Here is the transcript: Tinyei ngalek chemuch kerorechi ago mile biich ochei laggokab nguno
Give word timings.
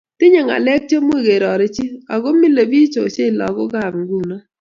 Tinyei 0.17 0.45
ngalek 0.45 0.81
chemuch 0.89 1.23
kerorechi 1.27 1.85
ago 2.13 2.29
mile 2.39 2.63
biich 2.71 2.95
ochei 3.05 3.31
laggokab 3.39 3.93
nguno 4.01 4.35